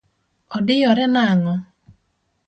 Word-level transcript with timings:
Odiyore 0.57 1.05
nang’o? 1.13 1.53